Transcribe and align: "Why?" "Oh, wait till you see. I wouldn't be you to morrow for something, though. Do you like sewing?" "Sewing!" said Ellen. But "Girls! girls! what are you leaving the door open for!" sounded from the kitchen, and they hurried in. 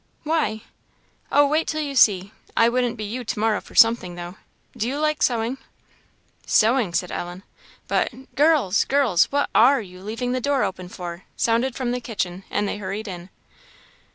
"Why?" 0.23 0.61
"Oh, 1.31 1.45
wait 1.47 1.67
till 1.67 1.81
you 1.83 1.93
see. 1.95 2.31
I 2.57 2.69
wouldn't 2.69 2.97
be 2.97 3.03
you 3.03 3.23
to 3.23 3.37
morrow 3.39 3.61
for 3.61 3.75
something, 3.75 4.15
though. 4.15 4.37
Do 4.75 4.87
you 4.87 4.97
like 4.97 5.21
sewing?" 5.21 5.59
"Sewing!" 6.43 6.95
said 6.95 7.11
Ellen. 7.11 7.43
But 7.87 8.33
"Girls! 8.33 8.83
girls! 8.85 9.25
what 9.25 9.51
are 9.53 9.79
you 9.79 10.01
leaving 10.01 10.31
the 10.31 10.41
door 10.41 10.63
open 10.63 10.89
for!" 10.89 11.25
sounded 11.37 11.75
from 11.75 11.91
the 11.91 12.01
kitchen, 12.01 12.45
and 12.49 12.67
they 12.67 12.77
hurried 12.79 13.07
in. 13.07 13.29